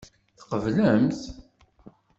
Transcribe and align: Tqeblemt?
Tqeblemt? 0.39 1.21